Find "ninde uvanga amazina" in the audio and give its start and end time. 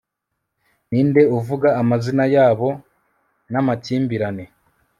0.89-2.23